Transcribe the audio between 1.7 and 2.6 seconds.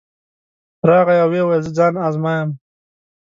ځان ازمایم.